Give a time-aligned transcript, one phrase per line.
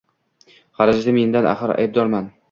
[0.79, 2.31] Xarajati mendan, axir aybdorman.